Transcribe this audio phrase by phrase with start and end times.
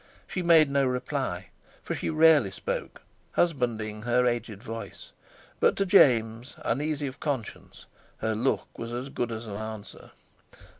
[0.25, 1.49] She made no reply,
[1.83, 3.03] for she rarely spoke,
[3.33, 5.11] husbanding her aged voice;
[5.59, 7.85] but to James, uneasy of conscience,
[8.17, 10.09] her look was as good as an answer.